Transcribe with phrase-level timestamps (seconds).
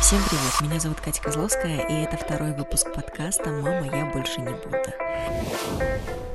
[0.00, 4.50] Всем привет, меня зовут Катя Козловская, и это второй выпуск подкаста «Мама, я больше не
[4.50, 6.29] буду».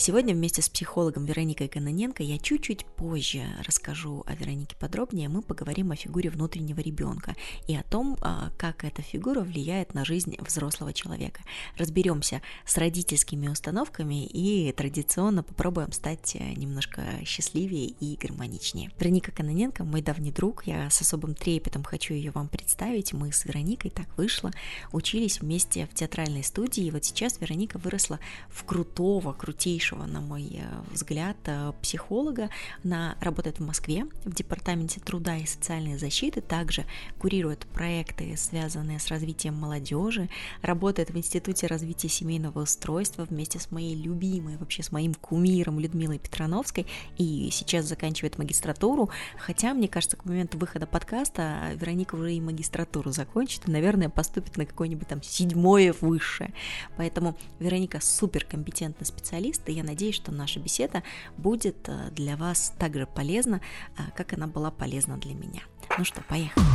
[0.00, 5.28] Сегодня вместе с психологом Вероникой Каноненко я чуть-чуть позже расскажу о Веронике подробнее.
[5.28, 7.34] Мы поговорим о фигуре внутреннего ребенка
[7.66, 11.40] и о том, а, как эта фигура влияет на жизнь взрослого человека.
[11.76, 18.92] Разберемся с родительскими установками и традиционно попробуем стать э, немножко счастливее и гармоничнее.
[19.00, 23.12] Вероника Каноненко мой давний друг, я с особым трепетом хочу ее вам представить.
[23.14, 24.52] Мы с Вероникой так вышло,
[24.92, 30.20] учились вместе в театральной студии, и вот сейчас Вероника выросла в крутого, крутейшего лучшего, на
[30.20, 32.50] мой э, взгляд, э, психолога.
[32.84, 36.84] Она работает в Москве в Департаменте труда и социальной защиты, также
[37.18, 40.28] курирует проекты, связанные с развитием молодежи,
[40.62, 46.18] работает в Институте развития семейного устройства вместе с моей любимой, вообще с моим кумиром Людмилой
[46.18, 52.40] Петрановской, и сейчас заканчивает магистратуру, хотя, мне кажется, к моменту выхода подкаста Вероника уже и
[52.40, 56.52] магистратуру закончит, и, наверное, поступит на какое-нибудь там седьмое высшее.
[56.96, 61.02] Поэтому Вероника супер компетентный специалист, и я надеюсь, что наша беседа
[61.36, 63.60] будет э, для вас так же полезна,
[63.96, 65.62] э, как она была полезна для меня.
[65.96, 66.66] Ну что, поехали.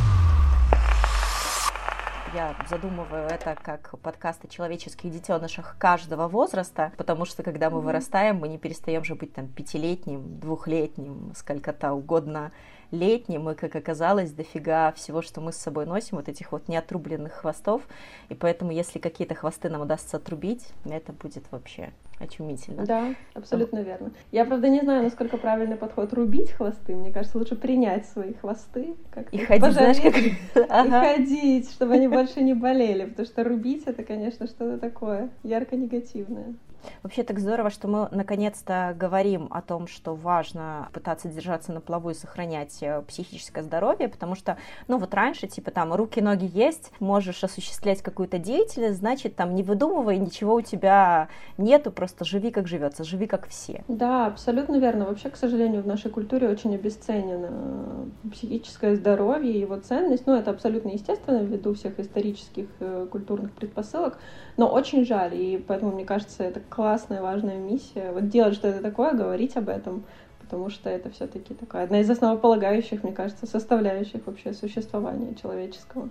[2.34, 8.36] Я задумываю это как подкаст о человеческих детенышах каждого возраста, потому что когда мы вырастаем,
[8.36, 12.50] мы не перестаем же быть там пятилетним, двухлетним, сколько-то угодно
[12.90, 17.32] летним, и, как оказалось, дофига всего, что мы с собой носим, вот этих вот неотрубленных
[17.32, 17.82] хвостов,
[18.28, 22.84] и поэтому, если какие-то хвосты нам удастся отрубить, это будет вообще очумительно.
[22.86, 23.86] Да, абсолютно Там.
[23.86, 24.10] верно.
[24.32, 26.94] Я, правда, не знаю, насколько правильный подход рубить хвосты.
[26.94, 28.94] Мне кажется, лучше принять свои хвосты.
[29.10, 30.16] Как и ходить, знаешь, как...
[30.86, 33.06] И ходить, чтобы они больше не болели.
[33.06, 36.54] Потому что рубить— это, конечно, что-то такое ярко негативное.
[37.02, 42.10] Вообще так здорово, что мы наконец-то говорим о том, что важно пытаться держаться на плаву
[42.10, 44.56] и сохранять э, психическое здоровье, потому что,
[44.88, 49.62] ну вот раньше, типа там руки, ноги есть, можешь осуществлять какую-то деятельность, значит там не
[49.62, 53.84] выдумывай, ничего у тебя нету, просто живи как живется, живи как все.
[53.88, 55.06] Да, абсолютно верно.
[55.06, 60.26] Вообще, к сожалению, в нашей культуре очень обесценено психическое здоровье и его ценность.
[60.26, 64.18] Ну, это абсолютно естественно ввиду всех исторических э, культурных предпосылок,
[64.56, 68.10] но очень жаль, и поэтому, мне кажется, это классная, важная миссия.
[68.12, 70.04] Вот делать что-то такое, говорить об этом,
[70.40, 76.10] потому что это все-таки такая одна из основополагающих, мне кажется, составляющих вообще существования человеческого.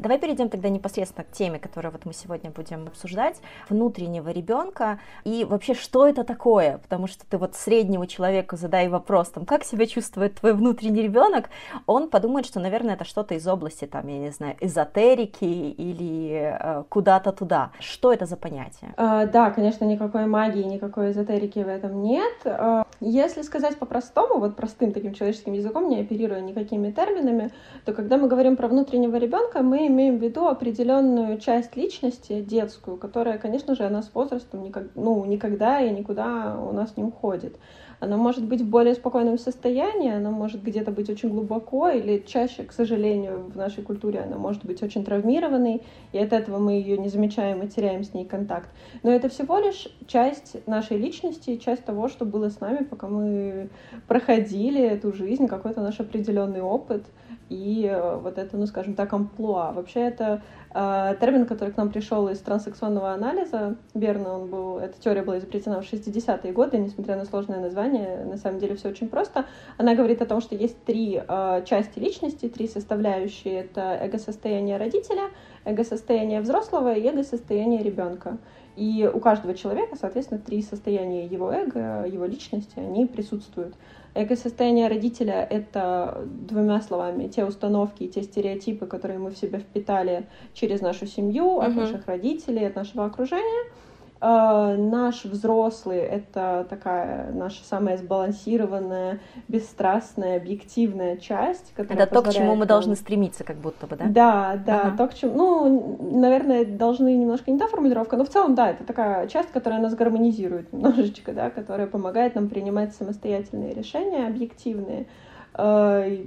[0.00, 3.36] Давай перейдем тогда непосредственно к теме, которую вот мы сегодня будем обсуждать,
[3.68, 9.28] внутреннего ребенка и вообще, что это такое, потому что ты вот среднему человеку задай вопрос,
[9.28, 11.50] там, как себя чувствует твой внутренний ребенок,
[11.84, 16.84] он подумает, что, наверное, это что-то из области, там, я не знаю, эзотерики или э,
[16.88, 17.72] куда-то туда.
[17.78, 18.94] Что это за понятие?
[18.96, 22.32] А, да, конечно, никакой магии, никакой эзотерики в этом нет.
[22.46, 27.50] А, если сказать по-простому, вот простым таким человеческим языком, не оперируя никакими терминами,
[27.84, 32.96] то когда мы говорим про внутреннего ребенка, мы имеем в виду определенную часть личности, детскую,
[32.96, 37.56] которая, конечно же, она с возрастом никак, ну, никогда и никуда у нас не уходит.
[38.00, 42.64] Она может быть в более спокойном состоянии, она может где-то быть очень глубоко, или чаще,
[42.64, 46.96] к сожалению, в нашей культуре она может быть очень травмированной, и от этого мы ее
[46.96, 48.70] не замечаем и теряем с ней контакт.
[49.02, 53.68] Но это всего лишь часть нашей личности, часть того, что было с нами, пока мы
[54.08, 57.04] проходили эту жизнь, какой-то наш определенный опыт—
[57.50, 59.72] и э, вот это, ну, скажем так, амплуа.
[59.72, 60.40] Вообще это
[60.72, 63.76] термин, который к нам пришел из транссексуального анализа.
[63.94, 68.36] Верно, он был, эта теория была изобретена в 60-е годы, несмотря на сложное название, на
[68.36, 69.46] самом деле все очень просто.
[69.78, 73.60] Она говорит о том, что есть три э, части личности, три составляющие.
[73.60, 75.30] Это эго-состояние родителя,
[75.64, 78.38] эго-состояние взрослого и эго-состояние ребенка.
[78.76, 83.74] И у каждого человека, соответственно, три состояния его эго, его личности, они присутствуют.
[84.14, 90.26] Эго-состояние родителя— это, двумя словами, те установки и те стереотипы, которые мы в себя впитали
[90.52, 91.74] через нашу семью, от uh-huh.
[91.74, 93.70] наших родителей, от нашего окружения—
[94.22, 102.54] наш взрослый— это такая наша самая сбалансированная, бесстрастная, объективная часть, которая Это то, к чему
[102.54, 104.04] мы должны стремиться, как будто бы, да?
[104.06, 104.96] Да, да, ага.
[104.98, 105.34] то, к чему...
[105.34, 109.80] Ну, наверное, должны немножко не та формулировка, но в целом, да, это такая часть, которая
[109.80, 115.06] нас гармонизирует немножечко, да, которая помогает нам принимать самостоятельные решения, объективные,
[115.54, 116.26] э,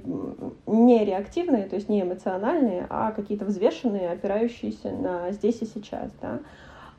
[0.66, 6.40] не реактивные, то есть не эмоциональные, а какие-то взвешенные, опирающиеся на здесь и сейчас, да.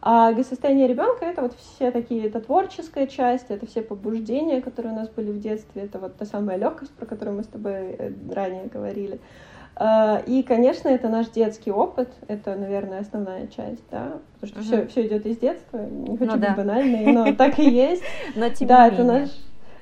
[0.08, 4.96] А состояние ребенка это вот все такие, это творческая часть, это все побуждения, которые у
[4.96, 8.12] нас были в детстве, это вот та самая легкость, про которую мы с тобой э,
[8.32, 9.20] ранее говорили.
[9.76, 14.86] А, и, конечно, это наш детский опыт, это, наверное, основная часть, да, потому что uh-huh.
[14.86, 16.56] все, все идет из детства, не хочу ну, быть да.
[16.56, 18.04] банальной, но так и есть.
[18.36, 19.30] Но тем да, это наш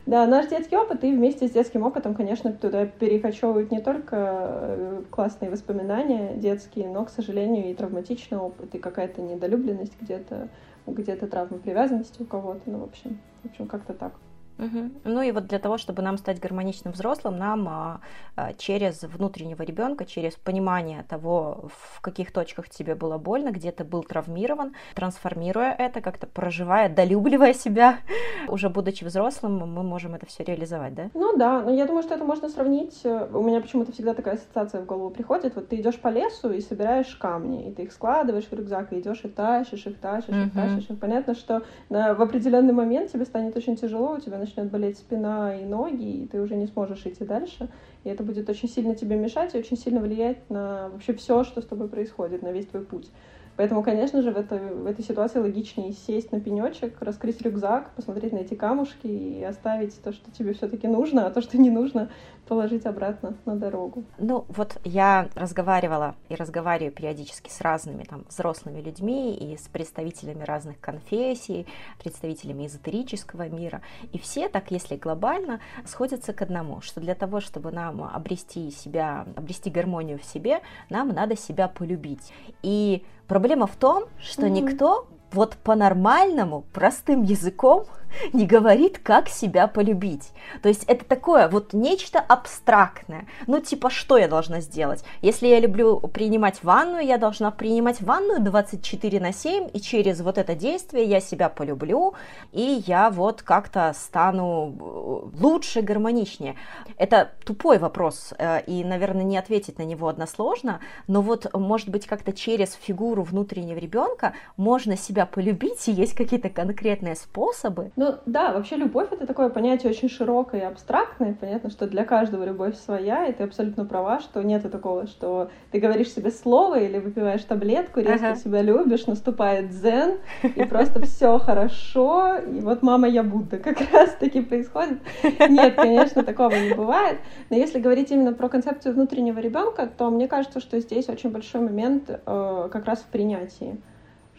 [0.05, 5.03] Да, наш детский опыт, и вместе с детским опытом, конечно, туда перекочевывают не только э,
[5.09, 10.50] классные воспоминания детские, но, к сожалению, и травматичный опыт, и какая-то недолюбленность где-то,
[10.88, 14.11] где-то травма привязанности у кого-то, ну, в общем, в общем, как-то так.
[14.57, 14.91] Угу.
[15.05, 18.01] Ну и вот для того, чтобы нам стать гармоничным взрослым, нам а,
[18.35, 23.83] а, через внутреннего ребенка, через понимание того, в каких точках тебе было больно, где ты
[23.83, 28.00] был травмирован, трансформируя это, как-то проживая, долюбливая себя,
[28.47, 31.09] уже будучи взрослым, мы можем это все реализовать, да?
[31.13, 33.01] Ну да, но я думаю, что это можно сравнить.
[33.03, 35.56] Э, у меня почему-то всегда такая ассоциация в голову приходит.
[35.56, 38.99] Вот ты идешь по лесу и собираешь камни, и ты их складываешь в рюкзак, и
[38.99, 40.56] идешь и тащишь их, тащишь их, угу.
[40.56, 40.99] тащишь их.
[40.99, 45.56] Понятно, что на, в определенный момент тебе станет очень тяжело, у тебя начнет болеть спина
[45.56, 47.69] и ноги, и ты уже не сможешь идти дальше.
[48.04, 51.62] И это будет очень сильно тебе мешать и очень сильно влиять на вообще все, что
[51.62, 53.10] с тобой происходит, на весь твой путь.
[53.55, 58.33] Поэтому, конечно же, в этой, в этой ситуации логичнее сесть на пенечек, раскрыть рюкзак, посмотреть
[58.33, 62.09] на эти камушки и оставить то, что тебе все-таки нужно, а то, что не нужно,
[62.47, 64.03] положить обратно на дорогу.
[64.17, 70.44] Ну, вот я разговаривала и разговариваю периодически с разными там взрослыми людьми и с представителями
[70.44, 71.67] разных конфессий,
[72.01, 73.81] представителями эзотерического мира.
[74.11, 79.25] И все, так если глобально, сходятся к одному, что для того, чтобы нам обрести себя,
[79.35, 82.33] обрести гармонию в себе, нам надо себя полюбить.
[82.61, 83.03] И
[83.33, 84.50] Проблема в том, что mm-hmm.
[84.51, 87.88] никто вот по-нормальному, простым языком
[88.33, 90.31] не говорит, как себя полюбить.
[90.62, 93.27] То есть это такое вот нечто абстрактное.
[93.48, 95.04] Ну, типа, что я должна сделать?
[95.21, 100.38] Если я люблю принимать ванную, я должна принимать ванную 24 на 7, и через вот
[100.38, 102.13] это действие я себя полюблю,
[102.51, 106.56] и я вот как-то стану э, лучше, гармоничнее.
[106.98, 112.06] Это тупой вопрос, э, и, наверное, не ответить на него односложно, но вот, может быть,
[112.06, 117.92] как-то через фигуру внутреннего ребенка можно себя полюбить, и есть какие-то конкретные способы.
[118.03, 121.38] Ну да, вообще любовь это такое понятие очень широкое и абстрактное.
[121.39, 125.79] Понятно, что для каждого любовь своя, и ты абсолютно права, что нету такого, что ты
[125.79, 128.35] говоришь себе слово или выпиваешь таблетку, резко ага.
[128.35, 134.13] себя любишь, наступает дзен, и просто все хорошо, и вот мама я Будда как раз
[134.19, 134.99] таки происходит.
[135.47, 137.19] Нет, конечно, такого не бывает.
[137.49, 141.61] Но если говорить именно про концепцию внутреннего ребенка, то мне кажется, что здесь очень большой
[141.61, 143.77] момент э, как раз в принятии.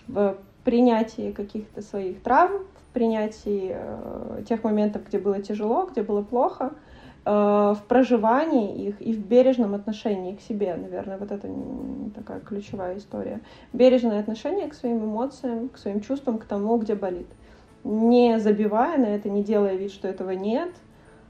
[0.07, 6.73] В принятии каких-то своих травм, принятии э, тех моментов, где было тяжело, где было плохо,
[7.27, 11.49] э, в проживании их и в бережном отношении к себе, наверное, вот это
[12.15, 13.41] такая ключевая история.
[13.73, 17.27] Бережное отношение к своим эмоциям, к своим чувствам, к тому, где болит.
[17.83, 20.71] Не забивая на это, не делая вид, что этого нет,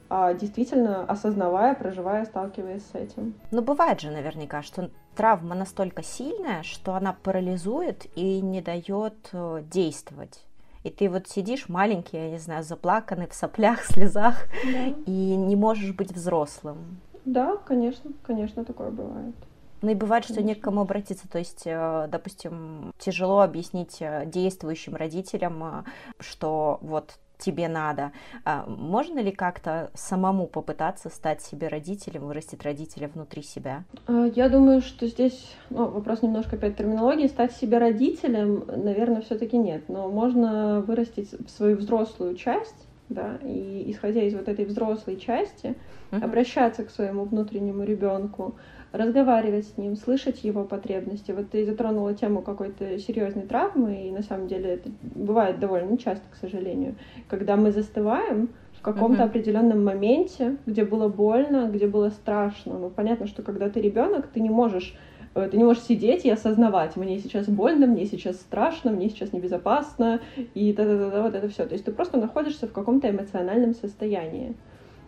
[0.09, 3.35] а действительно осознавая, проживая, сталкиваясь с этим.
[3.51, 9.63] Но бывает же наверняка, что травма настолько сильная, что она парализует и не дает э,
[9.65, 10.45] действовать
[10.85, 14.95] и ты вот сидишь маленький, я не знаю, заплаканный, в соплях, слезах, да.
[15.07, 17.01] и не можешь быть взрослым.
[17.25, 19.35] Да, конечно, конечно, такое бывает.
[19.81, 21.29] Ну и бывает, что не к кому обратиться.
[21.29, 25.85] То есть, э, допустим, тяжело объяснить э, действующим родителям, э,
[26.21, 28.13] что вот тебе надо.
[28.45, 33.85] А можно ли как-то самому попытаться стать себе родителем, вырастить родителя внутри себя?
[34.07, 37.27] А, я думаю, что здесь ну, вопрос немножко опять терминологии.
[37.27, 39.89] Стать себе родителем, наверное, все-таки нет.
[39.89, 45.75] Но можно вырастить свою взрослую часть, да, и исходя из вот этой взрослой части,
[46.11, 46.25] uh-huh.
[46.25, 48.57] обращаться к своему внутреннему ребенку,
[48.95, 51.33] разговаривать с ним, слышать его потребности.
[51.33, 56.25] Вот ты затронула тему какой-то серьезной травмы, и на самом деле это бывает довольно часто,
[56.31, 56.95] к сожалению,
[57.29, 59.27] когда мы застываем в каком-то uh-huh.
[59.27, 62.79] определенном моменте, где было больно, где было страшно.
[62.79, 64.97] Ну, понятно, что когда ты ребенок, ты не можешь
[65.35, 69.33] э, ты не можешь сидеть и осознавать, мне сейчас больно, мне сейчас страшно, мне сейчас
[69.33, 71.67] небезопасно, и да-да-да, вот это все.
[71.67, 74.55] То есть ты просто находишься в каком-то эмоциональном состоянии.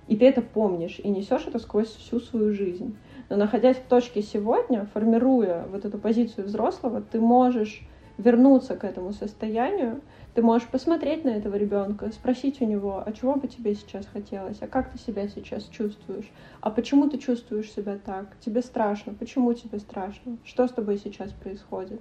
[0.08, 2.96] И ты это помнишь, и несешь это сквозь всю свою жизнь.
[3.28, 7.82] Но находясь в точке сегодня, формируя вот эту позицию взрослого, ты можешь
[8.18, 10.00] вернуться к этому состоянию,
[10.34, 14.58] ты можешь посмотреть на этого ребенка, спросить у него, а чего бы тебе сейчас хотелось,
[14.60, 16.30] а как ты себя сейчас чувствуешь,
[16.60, 21.32] а почему ты чувствуешь себя так, тебе страшно, почему тебе страшно, что с тобой сейчас
[21.32, 22.00] происходит.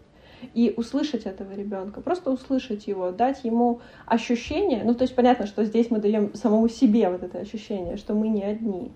[0.54, 5.64] И услышать этого ребенка, просто услышать его, дать ему ощущение, ну то есть понятно, что
[5.64, 8.92] здесь мы даем самому себе вот это ощущение, что мы не одни,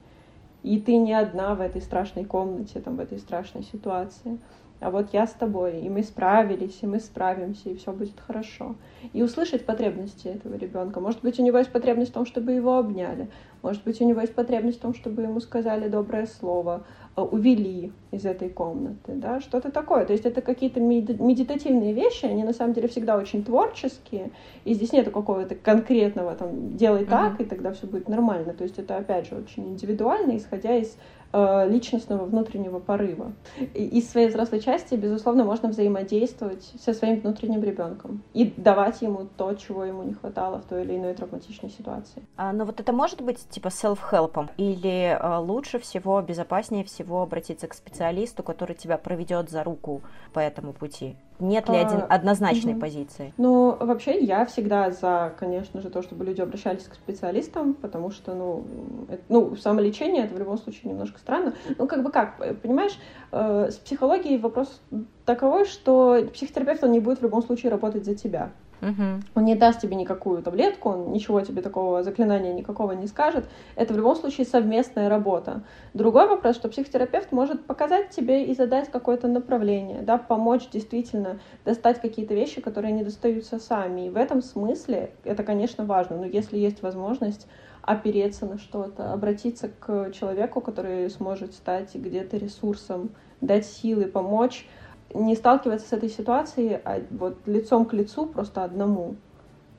[0.63, 4.39] и ты не одна в этой страшной комнате, там, в этой страшной ситуации.
[4.81, 8.75] А вот я с тобой, и мы справились, и мы справимся, и все будет хорошо.
[9.11, 11.01] И услышать потребности этого ребенка.
[11.01, 13.29] Может быть, у него есть потребность в том, чтобы его обняли.
[13.61, 16.85] Может быть, у него есть потребность в том, чтобы ему сказали доброе слово.
[17.19, 20.05] Э, увели из этой комнаты, да, что-то такое.
[20.05, 24.31] То есть это какие-то медитативные вещи, они на самом деле всегда очень творческие,
[24.65, 27.43] и здесь нет какого-то конкретного там «делай так, uh-huh.
[27.43, 28.53] и тогда все будет нормально».
[28.53, 30.97] То есть это, опять же, очень индивидуально, исходя из
[31.33, 33.33] личностного внутреннего порыва.
[33.73, 39.27] И из своей взрослой части, безусловно, можно взаимодействовать со своим внутренним ребенком и давать ему
[39.37, 42.23] то, чего ему не хватало в той или иной травматичной ситуации.
[42.37, 47.67] А, но вот это может быть типа self-help или а, лучше всего, безопаснее всего обратиться
[47.67, 50.01] к специалисту, который тебя проведет за руку
[50.33, 51.15] по этому пути?
[51.39, 52.81] Нет ли один, а, однозначной угу.
[52.81, 53.33] позиции?
[53.37, 58.35] Ну, вообще, я всегда за, конечно же, то, чтобы люди обращались к специалистам, потому что,
[58.35, 58.65] ну,
[59.07, 61.53] это, ну, самолечение это в любом случае немножко странно.
[61.77, 62.99] Ну, как бы как, понимаешь,
[63.31, 64.81] э, с психологией вопрос
[65.25, 68.51] таковой, что психотерапевт, он не будет в любом случае работать за тебя.
[68.81, 69.21] Угу.
[69.35, 73.45] Он не даст тебе никакую таблетку, он ничего тебе такого заклинания никакого не скажет.
[73.75, 75.63] Это в любом случае совместная работа.
[75.93, 81.99] Другой вопрос, что психотерапевт может показать тебе и задать какое-то направление, да, помочь действительно достать
[81.99, 84.07] какие-то вещи, которые не достаются сами.
[84.07, 86.17] И в этом смысле это, конечно, важно.
[86.17, 87.47] Но если есть возможность
[87.81, 93.09] опереться на что-то, обратиться к человеку, который сможет стать где-то ресурсом,
[93.41, 94.67] дать силы, помочь,
[95.13, 99.15] не сталкиваться с этой ситуацией а вот лицом к лицу просто одному,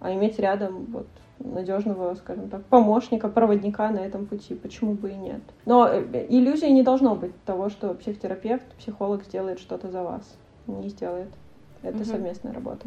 [0.00, 1.06] а иметь рядом вот
[1.38, 4.54] надежного, скажем так, помощника, проводника на этом пути.
[4.54, 5.40] Почему бы и нет?
[5.64, 10.22] Но э, иллюзии не должно быть того, что психотерапевт, психолог сделает что-то за вас.
[10.66, 11.28] Не сделает.
[11.82, 12.04] Это угу.
[12.04, 12.86] совместная работа.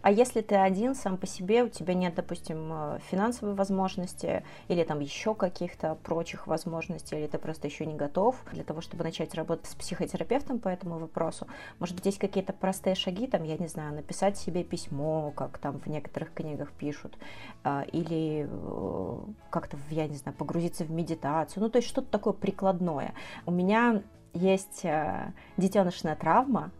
[0.00, 4.84] А если ты один сам по себе, у тебя нет, допустим, э, финансовой возможности или
[4.84, 9.34] там еще каких-то прочих возможностей, или ты просто еще не готов для того, чтобы начать
[9.34, 11.46] работать с психотерапевтом по этому вопросу,
[11.80, 15.78] может быть, есть какие-то простые шаги, там, я не знаю, написать себе письмо, как там
[15.80, 17.18] в некоторых книгах пишут,
[17.64, 19.18] а, или э,
[19.50, 23.14] как-то, я не знаю, погрузиться в медитацию, ну, то есть что-то такое прикладное.
[23.46, 24.02] У меня
[24.32, 26.70] есть э, детенышная травма,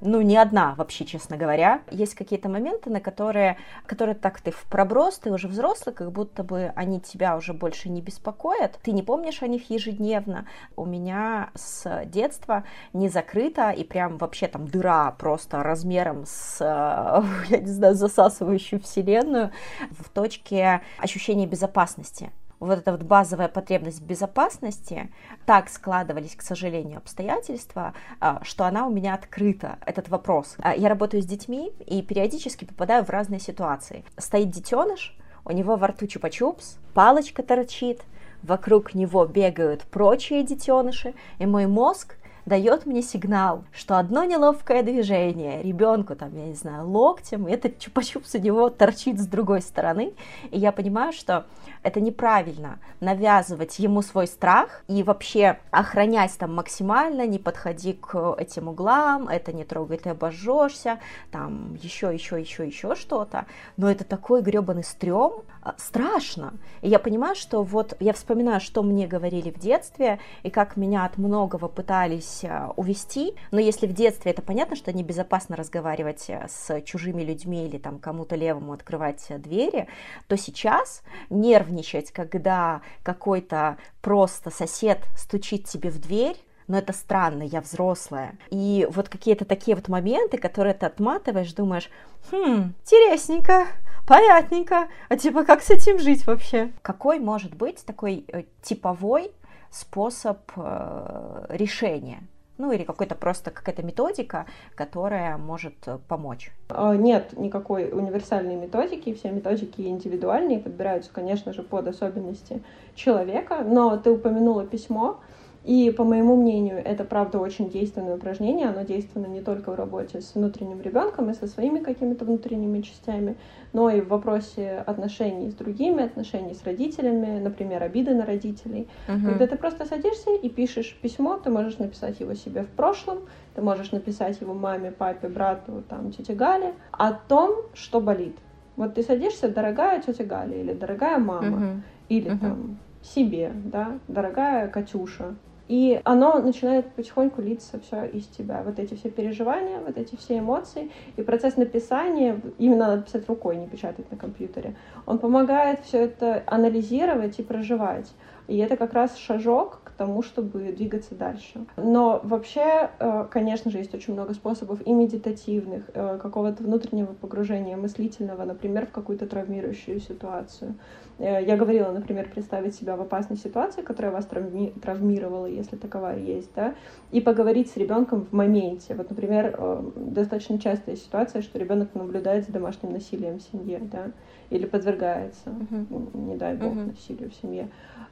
[0.00, 1.82] ну, не одна вообще, честно говоря.
[1.90, 6.44] Есть какие-то моменты, на которые, которые так ты в проброс, ты уже взрослый, как будто
[6.44, 10.46] бы они тебя уже больше не беспокоят, ты не помнишь о них ежедневно.
[10.76, 16.60] У меня с детства не закрыто, и прям вообще там дыра просто размером с,
[17.48, 19.52] я не знаю, засасывающую вселенную
[19.90, 25.10] в точке ощущения безопасности вот эта вот базовая потребность в безопасности,
[25.44, 30.56] так складывались, к сожалению, обстоятельства, а, что она у меня открыта, этот вопрос.
[30.58, 34.04] А, я работаю с детьми и периодически попадаю в разные ситуации.
[34.16, 38.02] Стоит детеныш, у него во рту чупа-чупс, палочка торчит,
[38.42, 45.62] вокруг него бегают прочие детеныши, и мой мозг дает мне сигнал, что одно неловкое движение
[45.62, 50.14] ребенку, там, я не знаю, локтем, и этот чупа-чупс у него торчит с другой стороны,
[50.50, 51.46] и я понимаю, что
[51.82, 58.68] это неправильно навязывать ему свой страх и вообще охранять там максимально, не подходи к этим
[58.68, 61.00] углам, это не трогай, ты обожжешься,
[61.32, 66.54] там еще, еще, еще, еще что-то, но это такой гребаный стрём, а, страшно.
[66.80, 71.04] И я понимаю, что вот я вспоминаю, что мне говорили в детстве, и как меня
[71.04, 76.46] от многого пытались а, увести, но если в детстве это понятно, что небезопасно разговаривать э,
[76.48, 79.88] с чужими людьми или там кому-то левому открывать двери,
[80.28, 86.36] то сейчас нервничать, когда какой-то просто сосед стучит тебе в дверь,
[86.68, 88.36] но это странно, я взрослая.
[88.50, 91.90] И вот какие-то такие вот моменты, которые ты отматываешь, думаешь,
[92.30, 93.66] хм, интересненько,
[94.06, 96.72] понятненько, а типа как с этим жить вообще?
[96.82, 99.32] Какой может быть такой э, типовой
[99.76, 102.22] способ э, решения?
[102.58, 106.50] Ну или какой-то просто какая-то методика, которая может э, помочь?
[106.70, 112.62] А, нет никакой универсальной методики, все методики индивидуальные, подбираются, конечно же, под особенности
[112.94, 115.20] человека, но ты упомянула письмо,
[115.66, 118.68] и, по моему мнению, это, правда, очень действенное упражнение.
[118.68, 123.36] Оно действенно не только в работе с внутренним ребенком и со своими какими-то внутренними частями,
[123.72, 128.86] но и в вопросе отношений с другими, отношений с родителями, например, обиды на родителей.
[129.08, 129.26] Угу.
[129.26, 133.22] Когда ты просто садишься и пишешь письмо, ты можешь написать его себе в прошлом,
[133.56, 138.36] ты можешь написать его маме, папе, брату, там, тете Гале, о том, что болит.
[138.76, 141.82] Вот ты садишься, дорогая тетя Галя, или дорогая мама, угу.
[142.08, 142.38] или угу.
[142.38, 145.34] там себе, да, дорогая Катюша,
[145.68, 148.62] и оно начинает потихоньку литься все из тебя.
[148.64, 150.90] Вот эти все переживания, вот эти все эмоции.
[151.16, 156.42] И процесс написания, именно надо писать рукой, не печатать на компьютере, он помогает все это
[156.46, 158.12] анализировать и проживать.
[158.48, 161.66] И это как раз шажок к тому, чтобы двигаться дальше.
[161.76, 167.76] Но вообще, э, конечно же, есть очень много способов и медитативных, э, какого-то внутреннего погружения
[167.76, 170.74] мыслительного, например, в какую-то травмирующую ситуацию.
[171.18, 176.18] Э, я говорила, например, представить себя в опасной ситуации, которая вас травми травмировала, если таковая
[176.18, 176.74] есть, да,
[177.10, 178.94] и поговорить с ребенком в моменте.
[178.94, 184.10] Вот, например, э, достаточно частая ситуация, что ребенок наблюдает за домашним насилием в семье, да,
[184.50, 186.16] или подвергается, uh-huh.
[186.18, 186.86] не дай бог, uh-huh.
[186.88, 187.68] насилию в семье.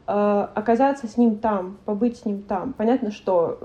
[0.07, 2.73] Э, оказаться с ним там, побыть с ним там.
[2.73, 3.59] Понятно, что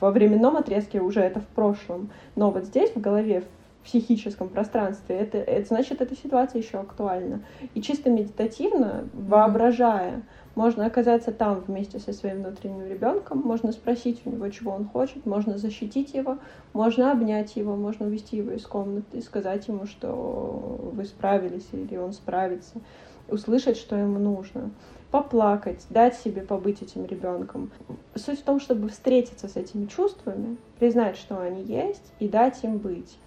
[0.00, 3.44] во временном отрезке уже это в прошлом, но вот здесь в голове,
[3.84, 7.42] психическом пространстве, это, это значит, эта ситуация еще актуальна.
[7.74, 10.22] И чисто медитативно, воображая,
[10.54, 15.24] можно оказаться там вместе со своим внутренним ребенком, можно спросить у него, чего он хочет,
[15.24, 16.38] можно защитить его,
[16.72, 21.96] можно обнять его, можно увести его из комнаты и сказать ему, что вы справились или
[21.96, 22.80] он справится,
[23.28, 24.70] услышать, что ему нужно
[25.10, 27.70] поплакать, дать себе побыть этим ребенком.
[28.14, 32.78] Суть в том, чтобы встретиться с этими чувствами, признать, что они есть, и дать им
[32.78, 33.18] быть.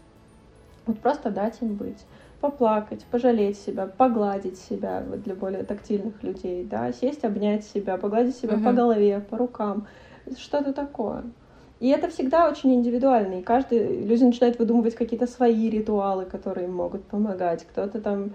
[0.86, 2.06] Вот просто дать им быть
[2.42, 8.36] поплакать, пожалеть себя, погладить себя вот для более тактильных людей, да, сесть, обнять себя, погладить
[8.36, 8.64] себя uh-huh.
[8.64, 9.88] по голове, по рукам,
[10.38, 11.24] что-то такое.
[11.80, 16.74] И это всегда очень индивидуально, и каждый, люди начинают выдумывать какие-то свои ритуалы, которые им
[16.74, 17.66] могут помогать.
[17.66, 18.32] Кто-то там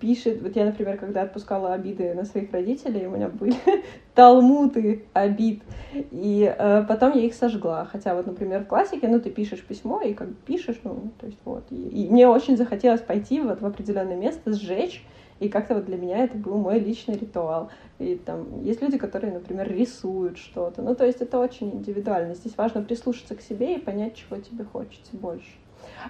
[0.00, 3.54] пишет, вот я, например, когда отпускала обиды на своих родителей, у меня были
[4.14, 9.30] талмуты обид, и э, потом я их сожгла, хотя вот, например, в классике, ну, ты
[9.30, 13.40] пишешь письмо, и как пишешь, ну, то есть вот, и, и мне очень захотелось пойти
[13.40, 15.04] вот в определенное место, сжечь,
[15.40, 17.70] и как-то вот для меня это был мой личный ритуал.
[17.98, 20.80] И там есть люди, которые, например, рисуют что-то.
[20.80, 22.34] Ну, то есть это очень индивидуально.
[22.34, 25.50] Здесь важно прислушаться к себе и понять, чего тебе хочется больше.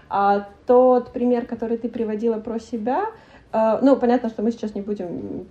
[0.08, 3.06] А тот пример, который ты приводила про себя,
[3.82, 5.46] ну, понятно, что мы сейчас не будем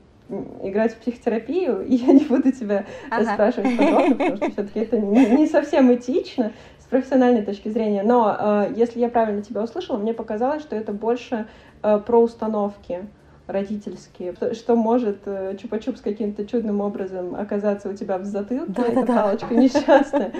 [0.62, 3.34] играть в психотерапию, и я не буду тебя ага.
[3.34, 8.04] спрашивать подробно, потому что все-таки это не, совсем этично с профессиональной точки зрения.
[8.04, 11.48] Но э, если я правильно тебя услышала, мне показалось, что это больше
[11.82, 13.08] э, про установки
[13.48, 18.72] родительские, что, что может э, чупа-чуп с каким-то чудным образом оказаться у тебя в затылке,
[18.72, 19.56] да, эта да, палочка да.
[19.56, 20.34] несчастная,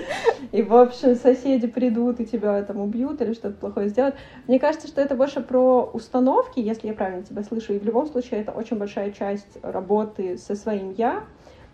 [0.52, 4.16] и, в общем, соседи придут и тебя там убьют или что-то плохое сделают.
[4.46, 8.06] Мне кажется, что это больше про установки, если я правильно тебя слышу, и в любом
[8.06, 11.24] случае это очень большая часть работы со своим «я»,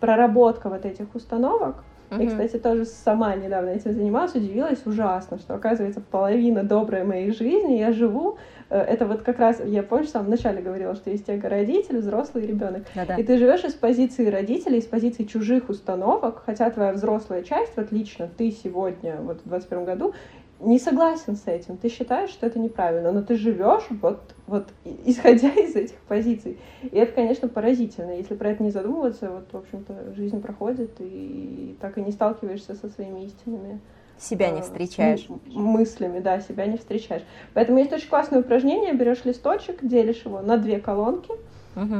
[0.01, 2.23] проработка вот этих установок, Uh-huh.
[2.23, 7.79] И, кстати, тоже сама недавно этим занималась, удивилась ужасно, что, оказывается, половина доброй моей жизни
[7.79, 8.37] я живу
[8.71, 11.97] Э, это вот как раз, я помню, в самом начале говорила, что есть эго родитель,
[11.97, 12.83] взрослый ребенок.
[12.95, 13.15] Да-да.
[13.15, 17.91] И ты живешь из позиции родителей, из позиции чужих установок, хотя твоя взрослая часть, вот
[17.91, 20.13] лично ты сегодня, вот в 21 году,
[20.61, 24.67] не согласен с этим, ты считаешь, что это неправильно, но ты живешь вот, вот
[25.05, 26.57] исходя из этих позиций.
[26.83, 28.11] И это, конечно, поразительно.
[28.11, 32.75] Если про это не задумываться, вот, в общем-то, жизнь проходит, и так и не сталкиваешься
[32.75, 33.79] со своими истинными
[34.21, 35.27] себя не э, встречаешь.
[35.47, 37.23] Мыслями, да, себя не встречаешь.
[37.53, 38.93] Поэтому есть очень классное упражнение.
[38.93, 41.31] Берешь листочек, делишь его на две колонки.
[41.75, 41.95] Угу.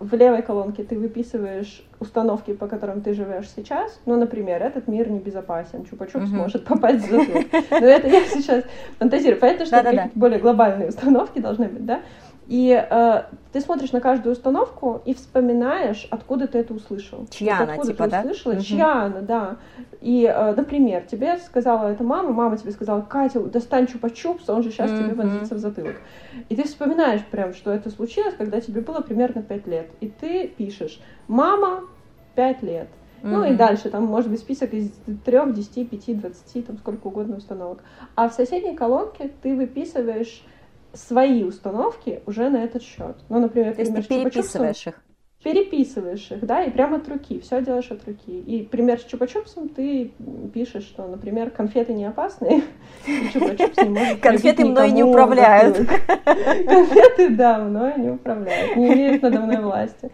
[0.00, 4.00] В левой колонке ты выписываешь установки, по которым ты живешь сейчас.
[4.04, 6.36] Ну, например, этот мир небезопасен, чупа-чупс угу.
[6.36, 7.46] может попасть в затылок.
[7.70, 8.64] Но это я сейчас
[8.98, 9.38] фантазирую.
[9.38, 12.00] Понятно, что более глобальные установки должны быть, да?
[12.48, 17.26] И э, ты смотришь на каждую установку и вспоминаешь, откуда ты это услышал.
[17.30, 18.20] Чья вот она, откуда типа, ты да?
[18.20, 18.62] услышала, угу.
[18.62, 19.56] чья она, да.
[20.00, 24.70] И, э, например, тебе сказала эта мама, мама тебе сказала, Катя, достань чупа-чупс, он же
[24.70, 25.04] сейчас угу.
[25.04, 25.96] тебе вонзится в затылок.
[26.48, 29.90] И ты вспоминаешь прям, что это случилось, когда тебе было примерно 5 лет.
[30.00, 31.84] И ты пишешь, мама,
[32.34, 32.88] 5 лет.
[33.22, 33.28] Mm-hmm.
[33.28, 34.90] Ну и дальше, там может быть список из
[35.24, 37.78] 3, 10, 5, 20, там сколько угодно установок.
[38.16, 40.44] А в соседней колонке ты выписываешь
[40.94, 43.16] свои установки уже на этот счет.
[43.28, 45.02] Ну, например, То есть ты переписываешь их?
[45.42, 48.38] Переписываешь их, да, и прямо от руки, все делаешь от руки.
[48.40, 50.12] И пример с чупа-чупсом ты
[50.54, 52.62] пишешь, что, например, конфеты не опасные,
[53.06, 55.78] и чупа-чупс не может Конфеты мной не управляют.
[56.68, 60.12] Конфеты, да, мной не управляют, не имеют надо мной власти.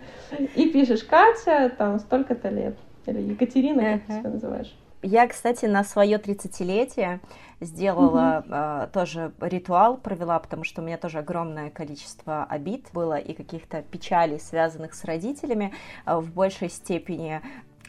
[0.55, 2.77] И пишешь, Катя, там, столько-то лет.
[3.05, 4.75] Или Екатерина, как ты себя называешь.
[5.03, 7.21] Я, кстати, на свое 30-летие
[7.61, 8.55] сделала угу.
[8.55, 13.83] э, тоже ритуал, провела, потому что у меня тоже огромное количество обид было и каких-то
[13.83, 15.73] печалей, связанных с родителями.
[16.05, 17.41] Э, в большей степени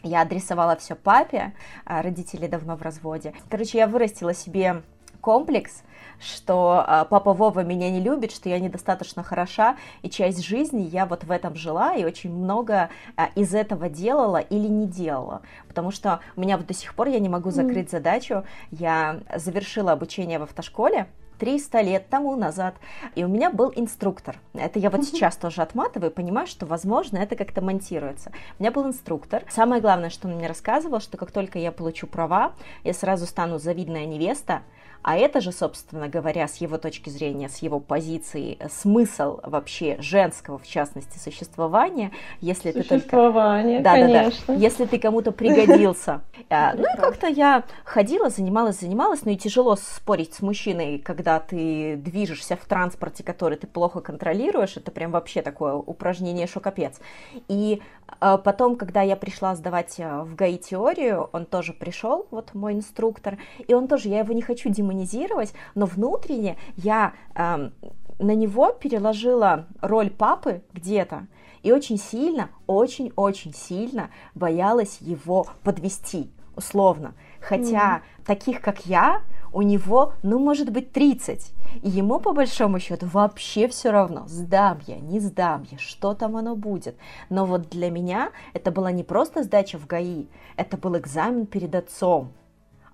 [0.02, 1.52] я адресовала все папе,
[1.84, 3.34] а родители давно в разводе.
[3.48, 4.82] Короче, я вырастила себе
[5.20, 5.82] комплекс,
[6.20, 11.06] что а, папа Вова меня не любит, что я недостаточно хороша, и часть жизни я
[11.06, 15.90] вот в этом жила, и очень много а, из этого делала или не делала, потому
[15.90, 17.90] что у меня вот до сих пор я не могу закрыть mm.
[17.90, 21.08] задачу, я завершила обучение в автошколе,
[21.40, 22.74] 300 лет тому назад,
[23.14, 24.38] и у меня был инструктор.
[24.52, 28.30] Это я вот сейчас тоже отматываю, понимаю, что, возможно, это как-то монтируется.
[28.58, 29.42] У меня был инструктор.
[29.48, 32.52] Самое главное, что он мне рассказывал, что как только я получу права,
[32.84, 34.62] я сразу стану завидная невеста,
[35.02, 40.58] а это же, собственно говоря, с его точки зрения, с его позиции, смысл вообще женского,
[40.58, 42.94] в частности, существования, если ты только...
[43.00, 44.44] Существование, да, конечно.
[44.46, 46.20] Да, да, если ты кому-то пригодился.
[46.48, 51.40] А, ну и как-то я ходила, занималась, занималась, но и тяжело спорить с мужчиной, когда
[51.40, 57.00] ты движешься в транспорте, который ты плохо контролируешь, это прям вообще такое упражнение шокопец.
[57.48, 62.54] И а, потом, когда я пришла сдавать а, в ГАИ теорию, он тоже пришел, вот
[62.54, 67.70] мой инструктор, и он тоже, я его не хочу демонизировать, но внутренне я э,
[68.18, 71.26] на него переложила роль папы где-то
[71.62, 77.14] и очень сильно, очень-очень сильно боялась его подвести, условно.
[77.40, 78.24] Хотя mm.
[78.26, 81.52] таких, как я, у него, ну, может быть, 30.
[81.82, 86.36] И ему, по большому счету, вообще все равно, сдам я, не сдам я, что там
[86.36, 86.96] оно будет.
[87.28, 91.74] Но вот для меня это была не просто сдача в ГАИ, это был экзамен перед
[91.74, 92.32] отцом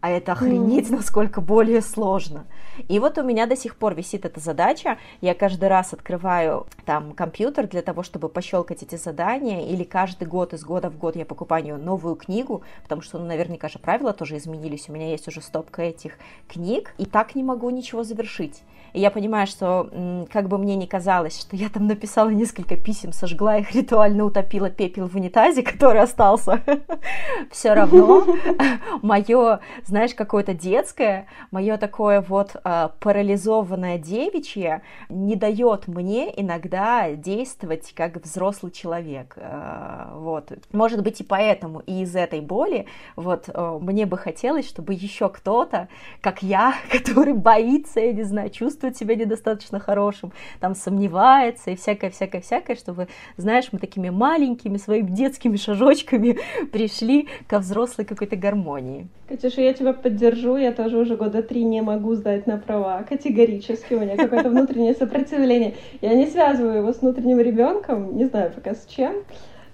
[0.07, 2.47] а это охренеть, насколько более сложно.
[2.87, 7.13] И вот у меня до сих пор висит эта задача, я каждый раз открываю там
[7.13, 11.25] компьютер для того, чтобы пощелкать эти задания, или каждый год из года в год я
[11.25, 15.41] покупаю новую книгу, потому что, ну, наверняка же правила тоже изменились, у меня есть уже
[15.41, 18.63] стопка этих книг, и так не могу ничего завершить.
[18.93, 23.13] И я понимаю, что как бы мне ни казалось, что я там написала несколько писем,
[23.13, 26.63] сожгла их, ритуально утопила пепел в унитазе, который остался,
[27.51, 28.25] все равно
[29.03, 37.93] мое, знаешь, какое-то детское, мое такое вот а, парализованное девичье не дает мне иногда действовать
[37.95, 39.35] как взрослый человек.
[39.37, 40.53] А, вот.
[40.73, 45.29] Может быть и поэтому, и из этой боли, вот а, мне бы хотелось, чтобы еще
[45.29, 45.89] кто-то,
[46.21, 51.77] как я, который боится, я не знаю, чувствует чувствует себя недостаточно хорошим, там сомневается и
[51.77, 53.09] всякое-всякое-всякое, чтобы,
[53.39, 56.39] знаешь, мы такими маленькими своими детскими шажочками
[56.73, 59.09] пришли ко взрослой какой-то гармонии.
[59.29, 63.95] Катюша, я тебя поддержу, я тоже уже года три не могу сдать на права, категорически,
[63.95, 65.75] у меня какое-то внутреннее сопротивление.
[66.03, 69.15] Я не связываю его с внутренним ребенком, не знаю пока с чем,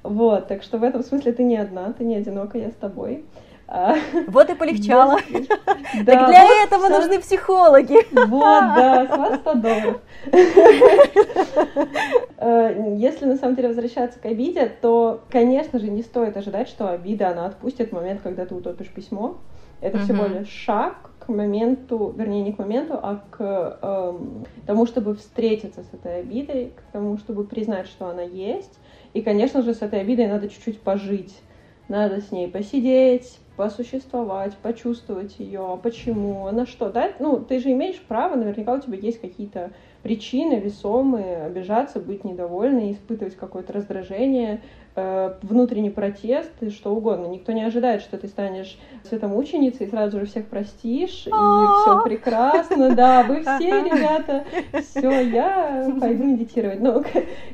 [0.05, 3.25] вот, так что в этом смысле ты не одна, ты не одинока, я с тобой.
[4.29, 5.19] Вот и полегчало.
[6.05, 7.97] Да, так для вот этого нужны психологи.
[8.27, 10.01] Вот, да, с вас 100 долларов.
[12.39, 16.89] Э, если на самом деле возвращаться к обиде, то, конечно же, не стоит ожидать, что
[16.89, 19.37] обида, она отпустит в момент, когда ты утопишь письмо.
[19.81, 25.15] Это всего лишь шаг к моменту, вернее, не к моменту, а к эм, тому, чтобы
[25.15, 28.79] встретиться с этой обидой, к тому, чтобы признать, что она есть.
[29.15, 31.41] И, конечно же, с этой обидой надо чуть-чуть пожить.
[31.89, 37.13] Надо с ней посидеть, посуществовать, почувствовать ее, почему, на что, да?
[37.19, 42.93] Ну, ты же имеешь право, наверняка у тебя есть какие-то причины весомые обижаться, быть недовольной,
[42.93, 44.63] испытывать какое-то раздражение,
[44.95, 47.27] внутренний протест и что угодно.
[47.27, 52.95] Никто не ожидает, что ты станешь светомученицей и сразу же всех простишь, и все прекрасно,
[52.95, 54.45] да, вы все, ребята,
[54.83, 56.81] все, я пойду медитировать.
[56.81, 57.03] Ну,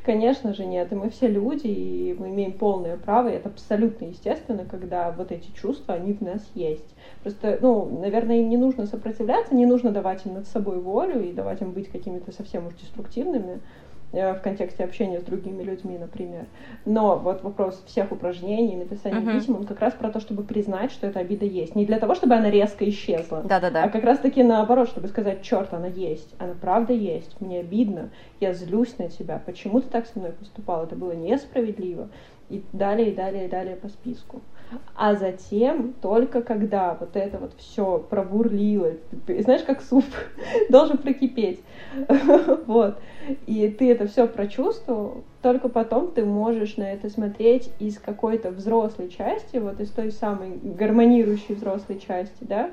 [0.05, 4.07] конечно же, нет, и мы все люди, и мы имеем полное право, и это абсолютно
[4.07, 6.95] естественно, когда вот эти чувства, они в нас есть.
[7.23, 11.33] Просто, ну, наверное, им не нужно сопротивляться, не нужно давать им над собой волю и
[11.33, 16.47] давать им быть какими-то совсем уж деструктивными, Э, в контексте общения с другими людьми, например.
[16.87, 19.39] Но вот вопрос всех упражнений, написания uh-huh.
[19.39, 21.75] писем, он как раз про то, чтобы признать, что эта обида есть.
[21.75, 23.85] Не для того, чтобы она резко исчезла, Да-да-да.
[23.85, 28.55] а как раз-таки наоборот, чтобы сказать, черт, она есть, она правда есть, мне обидно, я
[28.55, 32.09] злюсь на тебя, почему ты так со мной поступал, это было несправедливо.
[32.49, 34.41] И далее, и далее, и далее по списку.
[34.95, 38.93] А затем, только когда вот это вот все пробурлило,
[39.27, 40.05] знаешь, как суп
[40.69, 41.63] должен прокипеть,
[42.67, 42.99] вот,
[43.47, 49.09] и ты это все прочувствовал, только потом ты можешь на это смотреть из какой-то взрослой
[49.09, 52.71] части, вот из той самой гармонирующей взрослой части, да,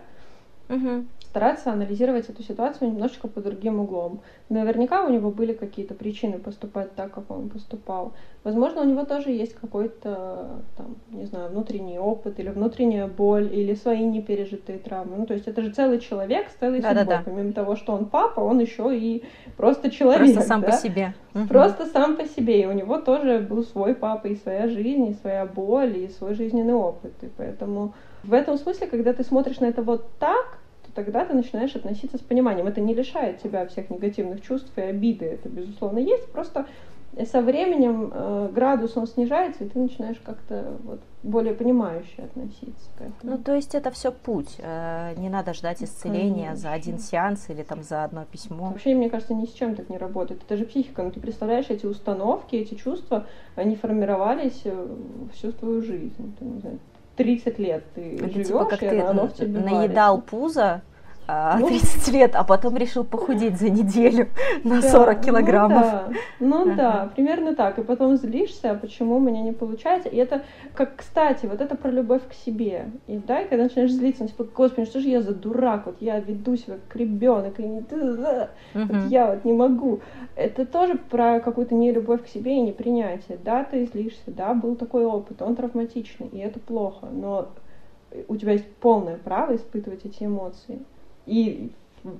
[0.67, 4.21] угу стараться анализировать эту ситуацию немножечко по другим углом.
[4.47, 8.13] Наверняка у него были какие-то причины поступать так, как он поступал.
[8.45, 13.73] Возможно, у него тоже есть какой-то, там, не знаю, внутренний опыт или внутренняя боль, или
[13.73, 15.17] свои непережитые травмы.
[15.17, 17.05] Ну, то есть это же целый человек с целой да, судьбой.
[17.05, 17.21] Да, да.
[17.25, 19.25] Помимо того, что он папа, он еще и
[19.57, 20.33] просто человек.
[20.33, 20.67] Просто сам да?
[20.67, 21.13] по себе.
[21.49, 22.61] Просто сам по себе.
[22.61, 26.33] И у него тоже был свой папа, и своя жизнь, и своя боль, и свой
[26.33, 27.11] жизненный опыт.
[27.23, 27.93] И поэтому
[28.23, 30.59] в этом смысле, когда ты смотришь на это вот так,
[30.95, 32.67] тогда ты начинаешь относиться с пониманием.
[32.67, 36.65] Это не лишает тебя всех негативных чувств и обиды, это, безусловно, есть, просто
[37.23, 43.01] со временем э, градус он снижается, и ты начинаешь как-то вот более понимающе относиться к
[43.01, 43.37] этому.
[43.37, 44.57] Ну, то есть это все путь.
[44.59, 46.55] Э, не надо ждать исцеления Конечно.
[46.57, 48.65] за один сеанс или там за одно письмо.
[48.65, 50.41] Вообще, мне кажется, ни с чем так не работает.
[50.43, 51.03] Это же психика.
[51.03, 54.87] Ну, ты представляешь, эти установки, эти чувства, они формировались э,
[55.33, 56.35] всю твою жизнь.
[56.37, 56.79] Ты, не знаю,
[57.15, 60.81] 30 лет ты это живешь, типа, как ты наедал варится.
[61.25, 64.29] 30 а, ну, лет, а потом решил похудеть за неделю
[64.63, 65.85] на да, 40 килограммов.
[66.39, 67.79] Ну да, ну да, примерно так.
[67.79, 70.09] И потом злишься, а почему у меня не получается.
[70.09, 72.91] И это, как, кстати, вот это про любовь к себе.
[73.07, 75.97] И да, и когда начинаешь злиться, ну, типа, господи, что же я за дурак, вот
[75.99, 77.81] я веду себя как ребенок, и не
[78.73, 80.01] вот я вот не могу.
[80.35, 83.37] Это тоже про какую-то нелюбовь к себе и непринятие.
[83.43, 87.49] Да, ты злишься, да, был такой опыт, он травматичный, и это плохо, но
[88.27, 90.79] у тебя есть полное право испытывать эти эмоции.
[91.25, 91.71] И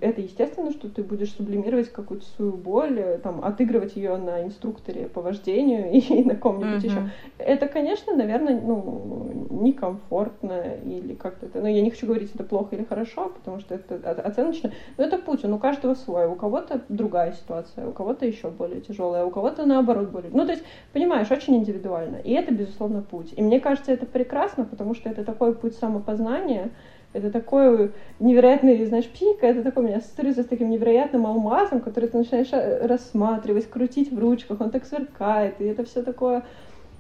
[0.01, 5.07] это естественно, что ты будешь сублимировать какую-то свою боль, э, там, отыгрывать ее на инструкторе
[5.07, 6.87] по вождению и на ком-нибудь mm-hmm.
[6.87, 7.09] еще.
[7.37, 11.61] Это, конечно, наверное, ну, некомфортно или как-то это.
[11.61, 14.71] Ну, я не хочу говорить, это плохо или хорошо, потому что это оценочно.
[14.97, 16.27] Но это путь, он у каждого свой.
[16.27, 20.31] У кого-то другая ситуация, у кого-то еще более тяжелая, у кого-то наоборот более.
[20.33, 20.63] Ну, то есть,
[20.93, 22.17] понимаешь, очень индивидуально.
[22.17, 23.33] И это, безусловно, путь.
[23.35, 26.71] И мне кажется, это прекрасно, потому что это такой путь самопознания,
[27.15, 32.09] это такой невероятный, знаешь, психика, это такой у меня ассоциируется с таким невероятным алмазом, который
[32.09, 36.43] ты начинаешь э, рассматривать, крутить в ручках, он так сверкает, и это все такое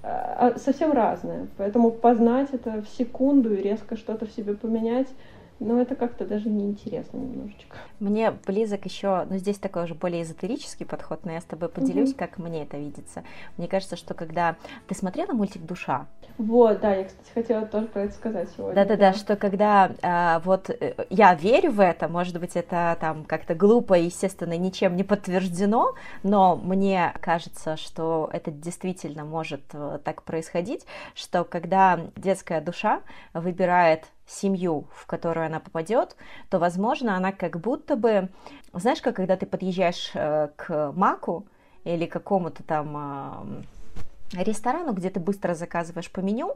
[0.03, 1.47] а, а, совсем разное.
[1.57, 5.09] Поэтому познать это в секунду и резко что-то в себе поменять,
[5.59, 7.75] но это как-то даже неинтересно немножечко.
[7.99, 12.11] Мне близок еще, ну здесь такой уже более эзотерический подход, но я с тобой поделюсь,
[12.11, 12.19] угу.
[12.19, 13.23] как мне это видится.
[13.57, 14.55] Мне кажется, что когда
[14.87, 16.07] ты смотрела мультик Душа.
[16.37, 18.75] Вот, да, я, кстати, хотела тоже про это сказать сегодня.
[18.75, 23.55] Да-да-да, что когда а, вот э, я верю в это, может быть, это там как-то
[23.55, 30.85] глупо, естественно, ничем не подтверждено, но мне кажется, что это действительно может э, так происходить,
[31.13, 33.01] что когда детская душа
[33.33, 36.15] выбирает семью, в которую она попадет,
[36.49, 38.29] то, возможно, она как будто бы,
[38.73, 41.45] знаешь, как когда ты подъезжаешь э, к Маку
[41.83, 43.63] или какому-то там
[44.33, 46.55] ресторану, где ты быстро заказываешь по меню,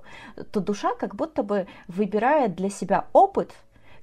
[0.51, 3.53] то душа как будто бы выбирает для себя опыт,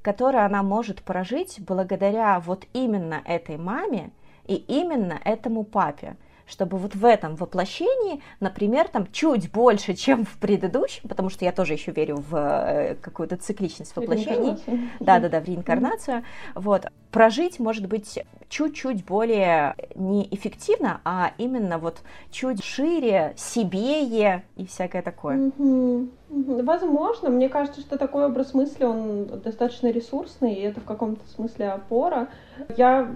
[0.03, 4.11] который она может прожить благодаря вот именно этой маме
[4.47, 10.39] и именно этому папе чтобы вот в этом воплощении, например, там чуть больше, чем в
[10.39, 14.57] предыдущем, потому что я тоже еще верю в э, какую-то цикличность воплощений,
[15.01, 22.63] да-да-да, в реинкарнацию, вот, прожить, может быть, чуть-чуть более не эффективно, а именно вот чуть
[22.63, 25.51] шире, себее и всякое такое.
[26.29, 31.71] Возможно, мне кажется, что такой образ мысли, он достаточно ресурсный, и это в каком-то смысле
[31.71, 32.29] опора.
[32.77, 33.09] Я,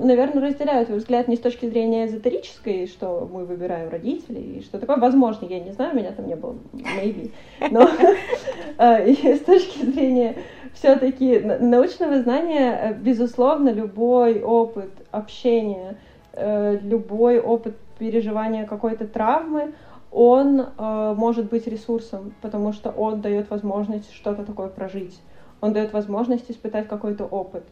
[0.00, 2.08] наверное, разделяю твой взгляд не с точки зрения
[2.58, 6.36] эзотерической, что мы выбираем родителей, и что такое возможно, я не знаю, меня там не
[6.36, 7.30] было, maybe,
[7.70, 7.88] но
[8.78, 10.36] э, с точки зрения
[10.74, 15.96] все-таки научного знания, э, безусловно, любой опыт общения,
[16.32, 19.72] э, любой опыт переживания какой-то травмы,
[20.10, 25.20] он может быть ресурсом, потому что он дает возможность что-то такое прожить.
[25.60, 27.64] Он дает возможность испытать какой-то опыт.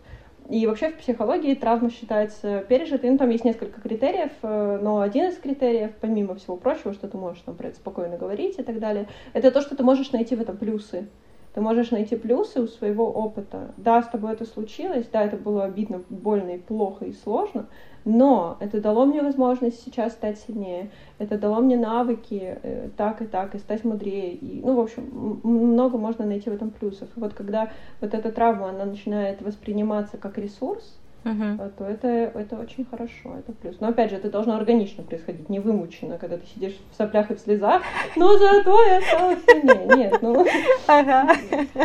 [0.49, 3.11] И вообще в психологии травма считается пережитой.
[3.11, 7.17] Ну, там есть несколько критериев, э, но один из критериев, помимо всего прочего, что ты
[7.17, 10.37] можешь там про это спокойно говорить и так далее, это то, что ты можешь найти
[10.37, 11.09] в этом плюсы.
[11.57, 13.73] Ты можешь найти плюсы у своего опыта.
[13.79, 17.64] Да, с тобой это случилось, да, это было обидно, больно и плохо и сложно,
[18.05, 23.25] но это дало мне возможность сейчас стать сильнее, это дало мне навыки э, так и
[23.25, 24.35] так, и стать мудрее.
[24.35, 27.09] И, ну, в общем, много можно найти в этом плюсов.
[27.16, 27.71] И вот когда
[28.03, 31.73] вот эта травма, она начинает восприниматься как ресурс, uh-huh.
[31.77, 33.81] то это, это очень хорошо, это плюс.
[33.81, 37.35] Но опять же, это должно органично происходить, не вымученно, когда ты сидишь в соплях и
[37.35, 37.83] в слезах,
[38.17, 39.97] но зато я стала сильнее.
[39.97, 40.47] Нет, ну,
[40.87, 41.35] ага.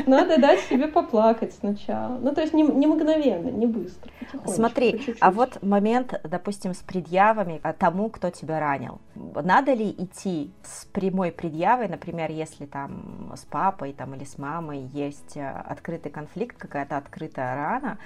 [0.05, 2.17] надо дать себе поплакать сначала.
[2.21, 4.11] Ну, то есть не, не мгновенно, не быстро.
[4.45, 5.17] Смотри, чуть-чуть.
[5.19, 8.99] а вот момент, допустим, с предъявами тому, кто тебя ранил.
[9.15, 14.89] Надо ли идти с прямой предъявой, например, если там с папой там, или с мамой
[14.93, 17.97] есть э, открытый конфликт, какая-то открытая рана,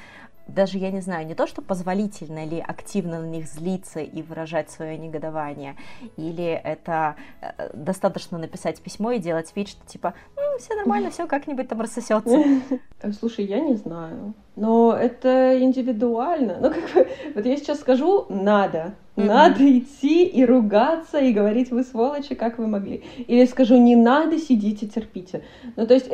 [0.48, 4.70] даже, я не знаю, не то, что позволительно ли активно на них злиться и выражать
[4.70, 5.76] свое негодование,
[6.18, 11.28] или это э, достаточно написать письмо и делать вид, что типа, ну, все нормально, все
[11.28, 12.44] как-нибудь там рассосется.
[13.20, 14.34] Слушай, я не знаю.
[14.56, 16.58] Но это индивидуально.
[16.62, 21.84] Ну, как бы, вот я сейчас скажу «надо», Надо идти и ругаться, и говорить, вы
[21.84, 23.04] сволочи, как вы могли.
[23.28, 25.44] Или скажу, не надо, сидите, терпите.
[25.76, 26.10] Ну, то есть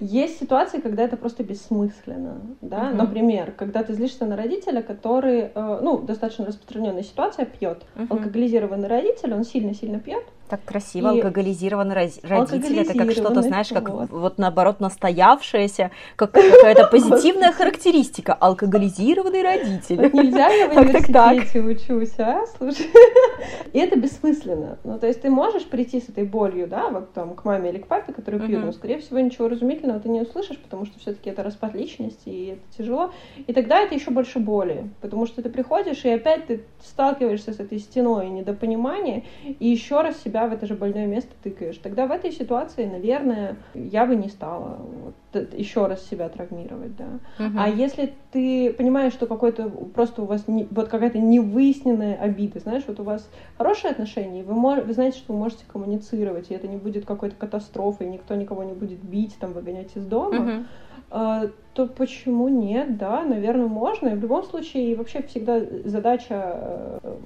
[0.00, 2.90] есть ситуации, когда это просто бессмысленно, да.
[2.90, 7.84] Например, когда ты злишься на родителя, который, э, ну, достаточно распространенная ситуация, пьет.
[8.08, 11.16] Алкоголизированный родитель, он сильно-сильно пьет, так красиво, и...
[11.16, 14.10] алкоголизированный родитель, это как что-то, знаешь, как вот.
[14.10, 20.02] вот наоборот настоявшееся, как какая-то позитивная характеристика, алкоголизированный родитель.
[20.02, 22.86] Вот нельзя, я в университете учусь, а, слушай.
[23.72, 24.78] И это бессмысленно.
[24.84, 27.78] Ну, то есть ты можешь прийти с этой болью, да, вот там к маме или
[27.78, 31.30] к папе, которые пьют, но, скорее всего, ничего разумительного ты не услышишь, потому что все-таки
[31.30, 33.12] это распад личности, и это тяжело.
[33.46, 37.60] И тогда это еще больше боли, потому что ты приходишь, и опять ты сталкиваешься с
[37.60, 41.78] этой стеной недопонимания, и еще раз себя себя в это же больное место тыкаешь.
[41.78, 47.44] Тогда в этой ситуации, наверное, я бы не стала вот, еще раз себя травмировать, да.
[47.44, 47.54] Угу.
[47.58, 52.84] А если ты понимаешь, что какой-то просто у вас не, вот какая-то невыясненная обида, знаешь,
[52.86, 56.54] вот у вас хорошие отношения, и вы, мож, вы знаете, что вы можете коммуницировать, и
[56.54, 60.64] это не будет какой-то катастрофой, никто никого не будет бить, там, выгонять из дома, угу
[61.08, 64.08] а, то почему нет, да, наверное, можно.
[64.08, 67.16] И в любом случае, вообще всегда задача, э,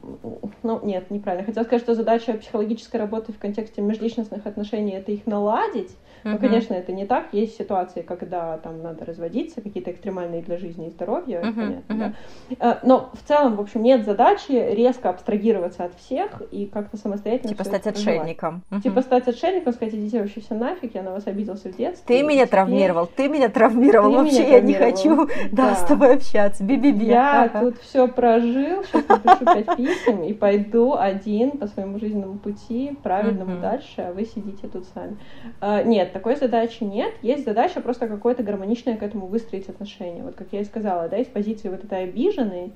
[0.62, 1.46] ну, нет, неправильно.
[1.46, 6.38] Хотела сказать, что задача психологической работы в контексте межличностных отношений— это их наладить, но, uh-huh.
[6.38, 7.32] конечно, это не так.
[7.32, 11.54] Есть ситуации, когда там надо разводиться, какие-то экстремальные для жизни и здоровья, uh-huh.
[11.54, 12.14] понятно, uh-huh.
[12.58, 12.72] да.
[12.72, 17.50] Э, но в целом, в общем, нет задачи резко абстрагироваться от всех и как-то самостоятельно
[17.50, 18.62] Типа стать отшельником.
[18.70, 18.82] Uh-huh.
[18.82, 22.16] Типа стать отшельником, сказать, идите вообще все нафиг, я на вас обиделся в детстве.
[22.16, 25.74] Ты меня травмировал, ты меня травмировал, ты вообще меня я не хочу да, да.
[25.74, 27.06] с тобой общаться, би-би-би.
[27.06, 27.60] Я ага.
[27.60, 33.52] тут все прожил, сейчас напишу пять писем и пойду один по своему жизненному пути, правильному
[33.52, 33.60] uh-huh.
[33.60, 35.16] дальше, а вы сидите тут сами.
[35.60, 37.12] Uh, нет, такой задачи нет.
[37.22, 40.22] Есть задача просто какое-то гармоничное к этому выстроить отношение.
[40.22, 42.72] Вот как я и сказала, да, из позиции вот этой обиженной,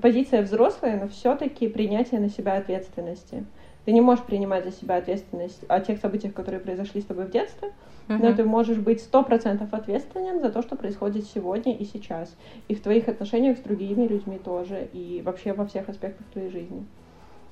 [0.00, 3.44] позиция взрослая, но все-таки принятие на себя ответственности.
[3.84, 7.30] Ты не можешь принимать за себя ответственность о тех событиях, которые произошли с тобой в
[7.30, 7.68] детстве,
[8.08, 8.18] uh-huh.
[8.20, 12.34] но ты можешь быть сто процентов ответственен за то, что происходит сегодня и сейчас,
[12.66, 16.84] и в твоих отношениях с другими людьми тоже, и вообще во всех аспектах твоей жизни.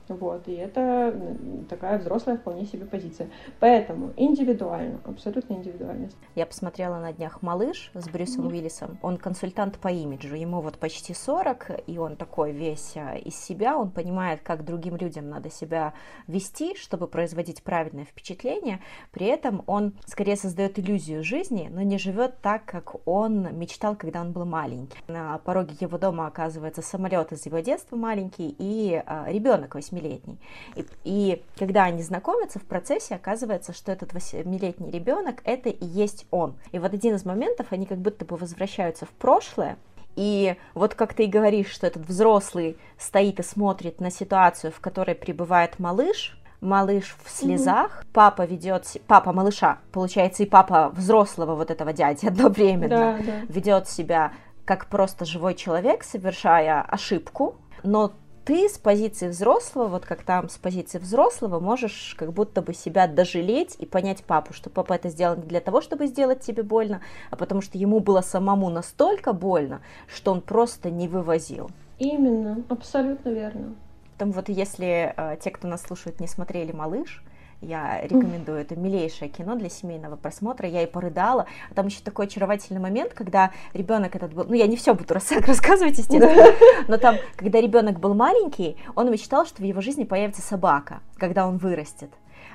[0.09, 1.15] Вот, и это
[1.69, 3.31] такая взрослая вполне себе позиция.
[3.59, 6.17] Поэтому индивидуально, абсолютно индивидуальность.
[6.35, 8.53] Я посмотрела на днях «Малыш» с Брюсом mm-hmm.
[8.53, 8.99] Уиллисом.
[9.03, 13.79] Он консультант по имиджу, ему вот почти 40, и он такой весь а, из себя,
[13.79, 15.95] он понимает, как другим людям надо себя
[16.27, 18.81] вести, чтобы производить правильное впечатление.
[19.11, 24.21] При этом он скорее создает иллюзию жизни, но не живет так, как он мечтал, когда
[24.21, 24.99] он был маленький.
[25.09, 30.39] На пороге его дома оказывается самолет из его детства маленький и а, ребенок 8 восьмилетний.
[30.75, 36.27] И, и когда они знакомятся, в процессе оказывается, что этот восьмилетний ребенок это и есть
[36.31, 36.55] он.
[36.73, 39.77] И вот один из моментов они как будто бы возвращаются в прошлое,
[40.17, 44.79] и вот как ты и говоришь, что этот взрослый стоит и смотрит на ситуацию, в
[44.79, 48.07] которой пребывает малыш, малыш в слезах, mm-hmm.
[48.13, 53.41] папа ведет, папа малыша, получается и папа взрослого вот этого дяди одновременно да, да.
[53.49, 54.33] ведет себя
[54.65, 58.13] как просто живой человек, совершая ошибку, но
[58.45, 63.07] ты с позиции взрослого, вот как там с позиции взрослого, можешь как будто бы себя
[63.07, 67.01] дожалеть и понять папу, что папа это сделал не для того, чтобы сделать тебе больно,
[67.31, 71.71] а потому что ему было самому настолько больно, что он просто не вывозил.
[71.99, 73.75] Именно, абсолютно верно.
[74.19, 77.23] Там вот если э, те, кто нас слушает, не смотрели «Малыш»,
[77.65, 78.59] я рекомендую.
[78.59, 80.69] Это милейшее кино для семейного просмотра.
[80.69, 81.47] Я и порыдала.
[81.71, 84.45] А там еще такой очаровательный момент, когда ребенок этот был...
[84.45, 86.53] Ну, я не все буду рассказывать, естественно.
[86.89, 91.47] Но там, когда ребенок был маленький, он мечтал, что в его жизни появится собака, когда
[91.47, 92.11] он вырастет.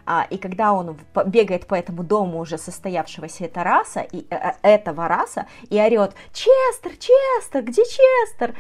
[0.06, 4.54] А, и когда он бегает по этому дому уже состоявшегося это раса, и, э, э
[4.64, 8.56] этого раса и орет «Честер, Честер, где Честер?»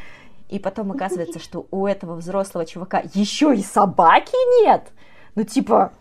[0.49, 4.91] И потом оказывается, что у этого взрослого чувака еще и собаки нет.
[5.35, 5.93] Ну, типа,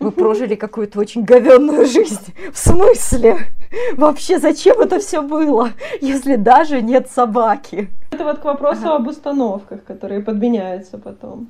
[0.00, 2.34] вы прожили какую-то очень говенную жизнь.
[2.52, 3.52] В смысле?
[3.96, 7.88] Вообще, зачем это все было, если даже нет собаки?
[8.10, 8.96] Это вот к вопросу ага.
[8.96, 11.48] об установках, которые подменяются потом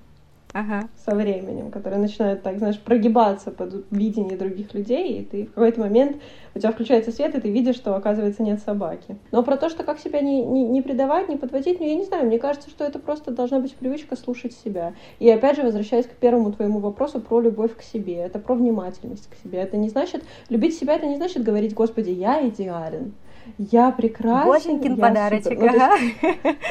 [0.52, 0.88] ага.
[1.04, 5.80] со временем, которые начинают так, знаешь, прогибаться под видение других людей, и ты в какой-то
[5.80, 6.16] момент
[6.54, 9.16] у тебя включается свет, и ты видишь, что, оказывается, нет собаки.
[9.32, 12.04] Но про то, что как себя не, не, не предавать, не подводить, ну, я не
[12.04, 14.94] знаю, мне кажется, что это просто должна быть привычка слушать себя.
[15.18, 19.28] И опять же, возвращаясь к первому твоему вопросу про любовь к себе, это про внимательность
[19.30, 19.60] к себе.
[19.60, 23.14] Это не значит, любить себя, это не значит говорить, господи, я идеален
[23.58, 24.46] я прекрасен.
[24.46, 25.68] Боженькин я подарочек, супер.
[25.68, 25.96] ага.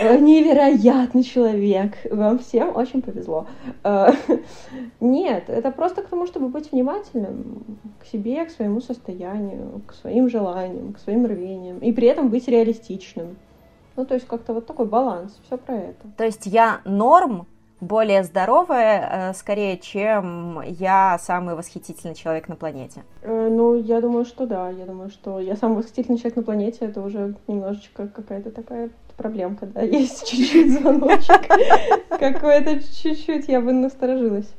[0.03, 1.93] Ну, невероятный человек.
[2.10, 3.47] Вам всем очень повезло.
[3.84, 4.12] Э,
[4.99, 7.63] нет, это просто к тому, чтобы быть внимательным
[7.99, 11.79] к себе, к своему состоянию, к своим желаниям, к своим рвениям.
[11.79, 13.38] И при этом быть реалистичным.
[13.95, 16.08] Ну, то есть как-то вот такой баланс, все про это.
[16.17, 17.47] То есть я норм,
[17.81, 23.03] более здоровая, э, скорее, чем я самый восхитительный человек на планете?
[23.21, 24.69] Э, ну, я думаю, что да.
[24.69, 29.65] Я думаю, что я самый восхитительный человек на планете, это уже немножечко какая-то такая проблемка,
[29.65, 31.47] да, есть чуть-чуть звоночек.
[32.09, 34.49] Какой-то чуть-чуть я бы насторожилась.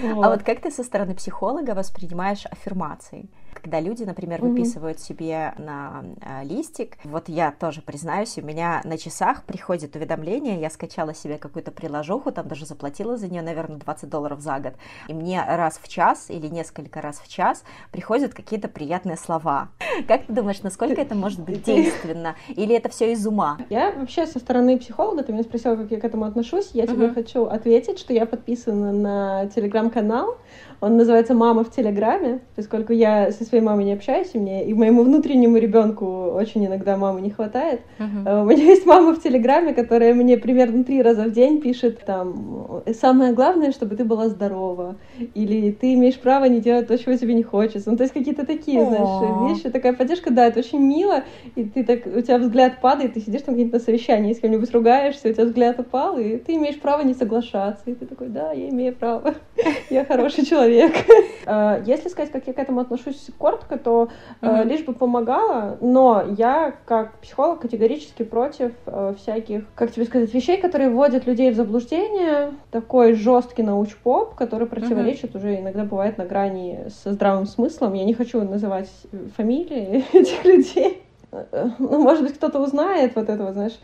[0.00, 3.28] А вот как ты со стороны психолога воспринимаешь аффирмации?
[3.60, 8.96] Когда люди, например, выписывают себе на э, листик, вот я тоже признаюсь, у меня на
[8.96, 14.08] часах приходит уведомление, я скачала себе какую-то приложуху, там даже заплатила за нее, наверное, 20
[14.08, 14.74] долларов за год,
[15.08, 19.68] и мне раз в час или несколько раз в час приходят какие-то приятные слова.
[20.06, 22.36] Как ты думаешь, насколько это может быть действенно?
[22.48, 23.58] Или это все из ума?
[23.70, 27.08] Я вообще со стороны психолога, ты меня спросила, как я к этому отношусь, я тебе
[27.10, 30.38] хочу ответить, что я подписана на телеграм-канал,
[30.80, 34.74] он называется «Мама в Телеграме», поскольку я со своей мамой не общаюсь, и мне и
[34.74, 37.80] моему внутреннему ребенку очень иногда мамы не хватает.
[37.98, 38.42] Uh-huh.
[38.42, 42.82] У меня есть мама в Телеграме, которая мне примерно три раза в день пишет там
[42.94, 44.96] «Самое главное, чтобы ты была здорова»,
[45.34, 47.90] или «Ты имеешь право не делать то, чего тебе не хочется».
[47.90, 48.88] Ну, то есть какие-то такие, oh.
[48.88, 51.24] знаешь, вещи, такая поддержка, да, это очень мило,
[51.56, 54.70] и ты так, у тебя взгляд падает, ты сидишь там где-то на совещании, с кем-нибудь
[54.72, 58.52] ругаешься, у тебя взгляд упал, и ты имеешь право не соглашаться, и ты такой «Да,
[58.52, 59.34] я имею право,
[59.90, 60.94] я хороший человек» человек.
[61.50, 64.10] Э, если сказать, как я к этому отношусь коротко, то
[64.42, 64.64] mm-hmm.
[64.64, 70.58] лишь бы помогала, но я как психолог категорически против э, всяких, как тебе сказать, вещей,
[70.58, 75.38] которые вводят людей в заблуждение, такой жесткий научпоп, который противоречит mm-hmm.
[75.38, 77.94] уже иногда бывает на грани со здравым смыслом.
[77.94, 78.90] Я не хочу называть
[79.34, 81.02] фамилии этих людей.
[81.32, 83.78] Ну, может быть, кто-то узнает вот этого, знаешь,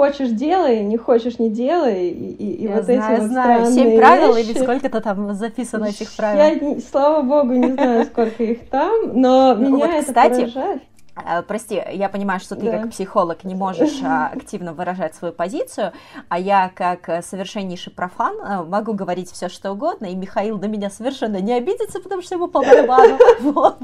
[0.00, 3.66] хочешь делай, не хочешь не делай, и, и, и вот знаю, эти вот знаю.
[3.66, 4.48] Семь правил вещи.
[4.48, 6.70] или сколько-то там записано этих правил?
[6.70, 10.82] Я, слава богу, не знаю, сколько их там, но ну, меня вот, это кстати, поражает.
[11.26, 12.78] Э, прости, я понимаю, что ты да.
[12.78, 15.92] как психолог не можешь а, активно выражать свою позицию,
[16.28, 20.66] а я как э, совершеннейший профан э, могу говорить все что угодно, и Михаил на
[20.66, 23.18] меня совершенно не обидится, потому что ему по барабану.
[23.40, 23.78] Вот.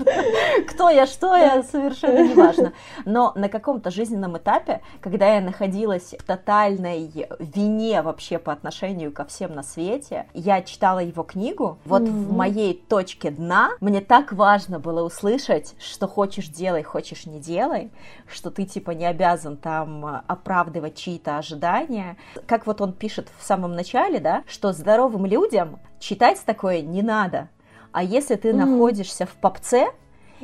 [0.68, 2.72] Кто я, что я, совершенно не важно.
[3.04, 9.24] Но на каком-то жизненном этапе, когда я находилась в тотальной вине вообще по отношению ко
[9.24, 12.26] всем на свете, я читала его книгу, вот mm-hmm.
[12.26, 17.90] в моей точке дна мне так важно было услышать, что хочешь делай, хочешь не делай,
[18.26, 22.16] что ты типа не обязан там а, оправдывать чьи-то ожидания.
[22.46, 27.48] Как вот он пишет в самом начале, да, что здоровым людям читать такое не надо.
[27.92, 28.64] А если ты mm-hmm.
[28.64, 29.88] находишься в попце,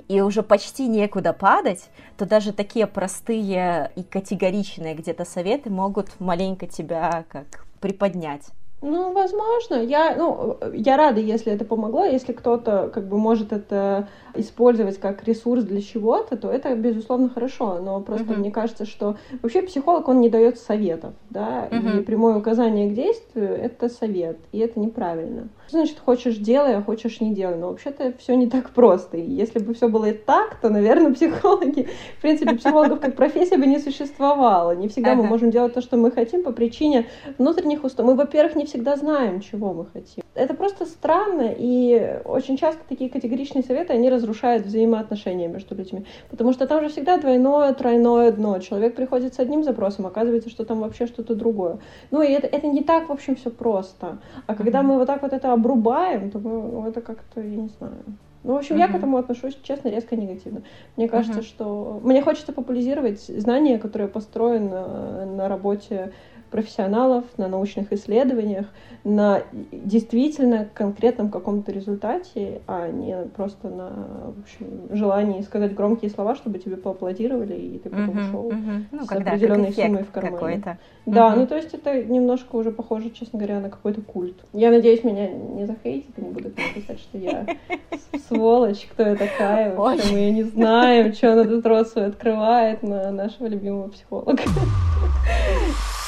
[0.09, 6.67] и уже почти некуда падать, то даже такие простые и категоричные где-то советы могут маленько
[6.67, 8.51] тебя как приподнять.
[8.83, 9.77] Ну, возможно.
[9.77, 12.05] Я, ну, я рада, если это помогло.
[12.05, 17.79] Если кто-то как бы может это использовать как ресурс для чего-то, то это, безусловно, хорошо.
[17.81, 18.39] Но просто uh-huh.
[18.39, 22.01] мне кажется, что вообще психолог, он не дает советов, да, uh-huh.
[22.01, 25.49] и прямое указание к действию— это совет, и это неправильно.
[25.73, 27.57] Значит, хочешь делай, а хочешь не делай.
[27.57, 29.17] Но вообще-то все не так просто.
[29.17, 33.57] И если бы все было и так, то, наверное, психологи, в принципе, психологов как профессия
[33.57, 34.77] бы не существовало.
[34.77, 37.07] Не всегда мы можем делать то, что мы хотим по причине
[37.39, 38.17] внутренних установок.
[38.17, 40.23] Мы, во-первых, не всегда знаем, чего мы хотим.
[40.35, 46.07] Это просто странно, и очень часто такие категоричные советы, они разрушают взаимоотношения между людьми.
[46.31, 48.59] Потому что там же всегда двойное, тройное дно.
[48.59, 51.79] Человек приходит с одним запросом, оказывается, что там вообще что-то другое.
[52.11, 54.19] Ну и это, это не так, в общем, все просто.
[54.47, 57.69] А когда мы вот так вот это обрубаем, то мы, ну, это как-то, я не
[57.69, 58.03] знаю.
[58.45, 58.81] Ну, в общем, uh-huh.
[58.81, 60.63] я к этому отношусь, честно, резко негативно.
[60.97, 61.45] Мне кажется, uh-huh.
[61.45, 62.01] что...
[62.03, 66.13] Мне хочется популяризировать знания, которые построены на работе
[66.53, 68.67] профессионалов, на научных исследованиях,
[69.03, 69.43] на
[69.73, 73.91] действительно конкретном каком-то результате, а не просто на
[74.39, 78.85] общем, желании сказать громкие слова, чтобы тебе поаплодировали, и ты потом uh-huh, ушел uh-huh.
[78.93, 80.37] ну, с когда, определенной суммой в кармане.
[80.37, 80.79] Какой-то.
[81.07, 81.37] Да, uh-huh.
[81.37, 84.37] ну то есть это немножко уже похоже, честно говоря, на какой-то культ.
[84.53, 87.47] Я надеюсь, меня не захейтит и не будут написать, что я
[88.29, 92.83] сволочь, кто я такая, вообще мы ее не знаем, что она тут рот свой открывает
[92.83, 94.43] на нашего любимого психолога.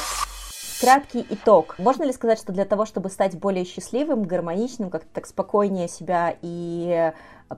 [0.84, 1.76] Краткий итог.
[1.78, 6.36] Можно ли сказать, что для того, чтобы стать более счастливым, гармоничным, как-то так спокойнее себя
[6.42, 7.10] и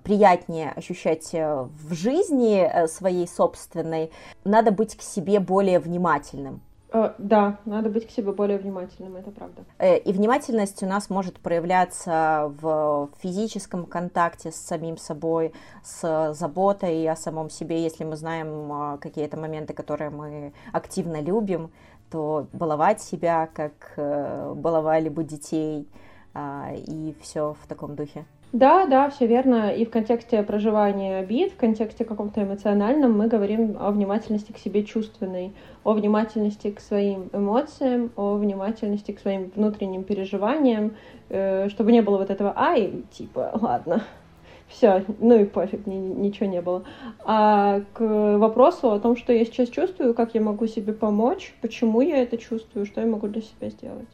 [0.05, 4.13] приятнее ощущать э, в жизни э, своей собственной,
[4.45, 6.61] надо быть к себе более внимательным?
[6.97, 9.65] Э, да, надо быть к себе более внимательным, это правда.
[9.81, 15.53] И внимательность у нас может проявляться в физическом контакте с самим собой,
[15.85, 21.71] с заботой о самом себе, если мы знаем какие-то моменты, которые мы активно любим,
[22.11, 25.89] то баловать себя, как э, баловали бы детей,
[26.35, 28.25] э, и все в таком духе.
[28.53, 29.75] Да, да, все верно.
[29.75, 34.85] И в контексте проживания обид, в контексте каком-то эмоциональном мы говорим о внимательности к себе
[34.85, 35.53] чувственной,
[35.85, 40.93] о внимательности к своим эмоциям, о внимательности к своим внутренним переживаниям,
[41.29, 44.05] э, чтобы не было вот этого «ай», типа «ладно,
[44.69, 46.85] все, ну и пофиг, ни, ничего не было.
[47.25, 48.01] А к
[48.39, 52.39] вопросу о том, что я сейчас чувствую, как я могу себе помочь, почему я это
[52.39, 54.09] чувствую, что я могу для себя сделать.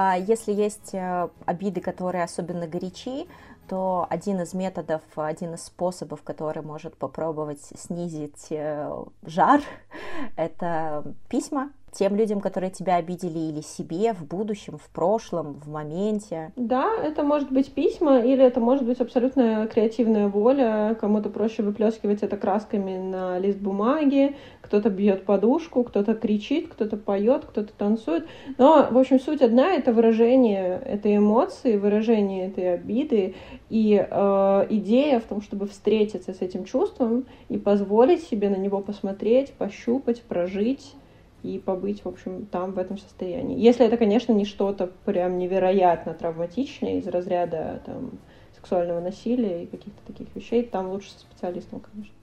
[0.00, 3.26] А если есть э, обиды, которые особенно горячи,
[3.68, 9.60] то один из методов, один из способов, который может попробовать снизить э, жар,
[10.36, 16.52] это письма тем людям, которые тебя обидели или себе в будущем, в прошлом, в моменте.
[16.56, 20.96] Да, это может быть письма, или это может быть абсолютно креативная воля.
[21.00, 27.44] Кому-то проще выплескивать это красками на лист бумаги, кто-то бьет подушку, кто-то кричит, кто-то поет,
[27.44, 28.26] кто-то танцует.
[28.58, 33.34] Но, в общем, суть одна— это выражение этой эмоции, выражение этой обиды.
[33.70, 38.80] И э, идея в том, чтобы встретиться с этим чувством и позволить себе на него
[38.80, 40.94] посмотреть, пощупать, прожить
[41.42, 43.58] и побыть, в общем, там, в этом состоянии.
[43.58, 48.12] Если это, конечно, не что-то прям невероятно травматичное из разряда там,
[48.54, 52.14] сексуального насилия и каких-то таких вещей, там лучше со специалистом, конечно.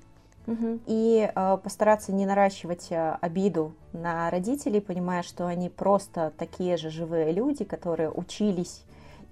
[0.86, 6.92] И э, постараться не наращивать э, обиду на родителей, понимая, что они просто такие же
[6.92, 8.84] живые люди, которые учились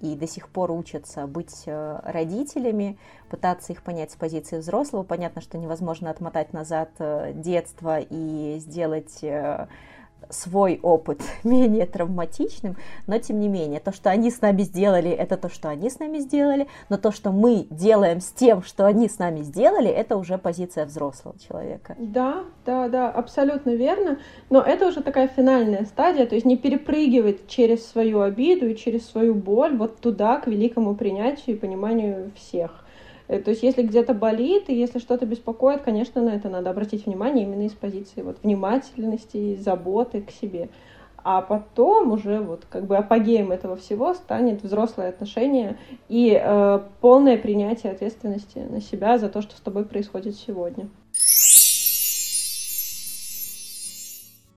[0.04, 2.98] и до сих пор учатся быть э, родителями,
[3.30, 5.04] пытаться их понять с позиции взрослого.
[5.04, 9.68] Понятно, что невозможно отмотать назад э, детство и сделать э,
[10.30, 15.38] свой опыт менее травматичным, но тем не менее, то, что они с нами сделали, это
[15.38, 19.08] то, что они с нами сделали, но то, что мы делаем с тем, что они
[19.08, 21.96] с нами сделали, это уже позиция взрослого человека.
[21.98, 24.20] Да, да, да, абсолютно верно,
[24.50, 29.06] но это уже такая финальная стадия, то есть не перепрыгивать через свою обиду и через
[29.08, 32.83] свою боль вот туда, к великому принятию и пониманию всех.
[33.28, 37.06] Э, то есть если где-то болит, и если что-то беспокоит, конечно, на это надо обратить
[37.06, 40.70] внимание именно из позиции вот, внимательности, заботы к себе.
[41.26, 45.78] А потом уже вот как бы апогеем этого всего станет взрослое отношение
[46.10, 50.90] и э, полное принятие ответственности на себя за то, что с тобой происходит сегодня.